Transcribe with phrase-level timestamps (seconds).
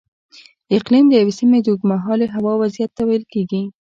[0.77, 3.61] اقلیم د یوې سیمې د اوږدمهالې هوا وضعیت ته ویل کېږي.